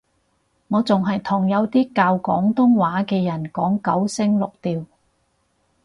[0.69, 4.85] 我仲係同有啲教廣東話嘅人講九聲六調